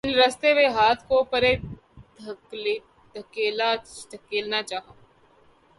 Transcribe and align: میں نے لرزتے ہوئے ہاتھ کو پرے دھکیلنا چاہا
میں 0.03 0.11
نے 0.11 0.17
لرزتے 0.17 0.51
ہوئے 0.51 0.67
ہاتھ 0.75 1.01
کو 1.07 1.17
پرے 1.31 1.53
دھکیلنا 3.13 4.61
چاہا 4.63 4.93